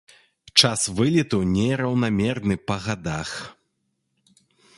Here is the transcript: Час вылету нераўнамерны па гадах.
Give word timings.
Час 0.61 0.81
вылету 0.99 1.41
нераўнамерны 1.57 2.55
па 2.73 2.79
гадах. 2.87 3.29